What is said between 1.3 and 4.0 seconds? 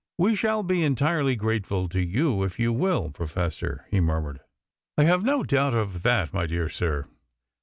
grateful to you if you will, Professor," he